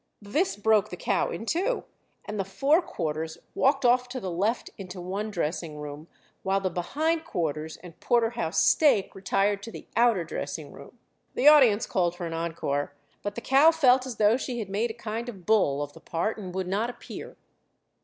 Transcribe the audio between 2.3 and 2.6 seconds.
the